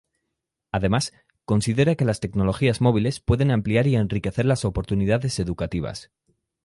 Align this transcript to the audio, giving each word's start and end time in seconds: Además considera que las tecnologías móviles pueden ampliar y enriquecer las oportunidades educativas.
Además 0.71 1.13
considera 1.45 1.93
que 1.93 2.05
las 2.05 2.19
tecnologías 2.21 2.81
móviles 2.81 3.19
pueden 3.19 3.51
ampliar 3.51 3.85
y 3.85 3.95
enriquecer 3.97 4.45
las 4.47 4.65
oportunidades 4.65 5.39
educativas. 5.39 6.09